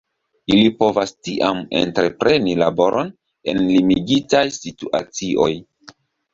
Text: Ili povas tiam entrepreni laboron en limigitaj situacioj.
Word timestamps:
Ili 0.53 0.69
povas 0.79 1.13
tiam 1.27 1.59
entrepreni 1.81 2.57
laboron 2.63 3.13
en 3.55 3.63
limigitaj 3.69 4.45
situacioj. 4.59 5.51